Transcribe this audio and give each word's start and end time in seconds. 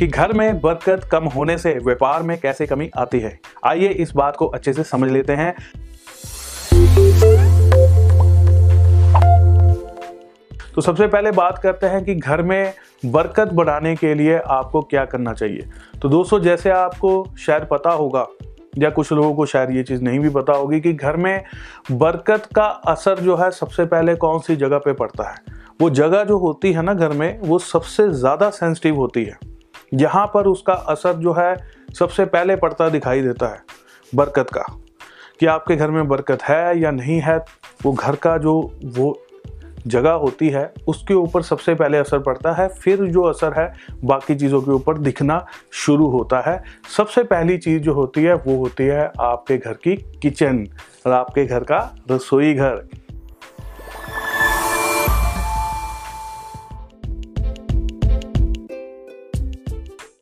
कि 0.00 0.06
घर 0.06 0.32
में 0.32 0.60
बरकत 0.60 1.08
कम 1.12 1.24
होने 1.24 1.58
से 1.58 1.72
व्यापार 1.74 2.22
में 2.22 2.40
कैसे 2.40 2.66
कमी 2.66 2.90
आती 2.98 3.18
है? 3.20 3.40
आइए 3.64 3.88
इस 3.88 4.12
बात 4.16 4.36
को 4.36 4.46
अच्छे 4.46 4.72
से 4.72 4.82
समझ 4.82 5.10
लेते 5.10 5.32
हैं। 5.32 5.54
तो 10.74 10.80
सबसे 10.80 11.06
पहले 11.06 11.30
बात 11.30 11.58
करते 11.58 11.86
हैं 11.86 12.04
कि 12.04 12.14
घर 12.14 12.42
में 12.42 12.72
बरकत 13.06 13.52
बढ़ाने 13.52 13.96
के 13.96 14.14
लिए 14.14 14.38
आपको 14.38 14.82
क्या 14.82 15.04
करना 15.04 15.32
चाहिए। 15.32 15.68
तो 16.02 16.08
दोस्तों, 16.08 16.40
जैसे 16.40 16.70
आपको 16.70 17.34
शायद 17.38 17.66
पता 17.70 17.90
होगा, 17.90 18.26
या 18.78 18.90
कुछ 18.90 19.12
लोगों 19.12 19.34
को 19.34 19.46
शायद 19.46 19.70
ये 19.70 19.82
चीज़ 19.82 20.02
नहीं 20.02 20.18
भी 20.18 20.28
पता 20.28 20.52
होगी 20.52 20.80
कि 20.80 20.92
घर 20.92 21.16
में 21.16 21.44
बरकत 21.92 22.48
का 22.54 22.64
असर 22.64 23.18
जो 23.18 23.36
है 23.36 23.50
सबसे 23.50 23.84
पहले 23.84 24.14
कौन 24.14 24.38
सी 24.38 24.56
जगह 24.56 24.78
पे 24.78 24.92
पड़ता 24.92 25.30
है? 25.30 25.36
वो 25.80 25.90
जगह 25.90 26.24
जो 26.24 26.38
होती 26.38 26.72
है 26.72 26.82
ना 26.82 26.94
घर 26.94 27.08
में, 27.08 27.40
वो 27.40 27.58
सबसे 27.58 28.08
ज़्यादा 28.08 28.50
सेंसिटिव 28.50 28.96
होती 28.96 29.24
है। 29.24 29.49
यहाँ 29.94 30.30
पर 30.34 30.46
उसका 30.46 30.72
असर 30.72 31.12
जो 31.12 31.32
है 31.32 31.56
सबसे 31.98 32.24
पहले 32.24 32.56
पड़ता 32.56 32.88
दिखाई 32.88 33.22
देता 33.22 33.46
है 33.46 33.62
बरकत 34.14 34.46
का। 34.54 34.76
कि 35.40 35.46
आपके 35.46 35.76
घर 35.76 35.90
में 35.90 36.08
बरकत 36.08 36.42
है 36.42 36.80
या 36.80 36.90
नहीं 36.90 37.20
है, 37.20 37.44
वो 37.82 37.92
घर 37.92 38.16
का 38.16 38.38
जो, 38.38 38.78
वो 38.84 39.22
जगह 39.86 40.10
होती 40.10 40.48
है, 40.48 40.72
उसके 40.88 41.14
ऊपर 41.14 41.42
सबसे 41.42 41.74
पहले 41.74 41.98
असर 41.98 42.18
पड़ता 42.18 42.52
है। 42.52 42.68
फिर 42.68 43.04
जो 43.04 43.22
असर 43.22 43.52
है, 43.52 43.74
बाकी 44.04 44.34
चीज़ों 44.34 44.62
के 44.62 44.70
ऊपर 44.70 44.98
दिखना 44.98 45.46
शुरू 45.72 46.06
होता 46.06 46.40
है। 46.40 46.62
सबसे 46.96 47.22
पहली 47.22 47.58
चीज़ 47.58 47.82
जो 47.82 47.94
होती 47.94 48.22
है, 48.22 48.34
वो 48.34 48.56
होती 48.58 48.84
है 48.84 49.12
आपके 49.20 49.58
घर 49.58 49.72
की 49.72 49.96
किचन 49.96 50.66
और 51.06 51.12
आपके 51.12 51.44
घर 51.44 51.60
का 51.60 51.96
रसोई 52.10 52.54
घर। 52.54 52.82